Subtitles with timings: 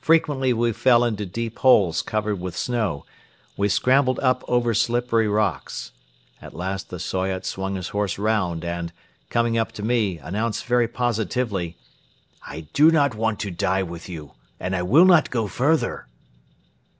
[0.00, 3.04] Frequently we fell into deep holes covered with snow;
[3.54, 5.92] we scrambled up over slippery rocks.
[6.40, 8.94] At last the Soyot swung his horse round and,
[9.28, 11.76] coming up to me, announced very positively:
[12.46, 16.06] "I do not want to die with you and I will not go further."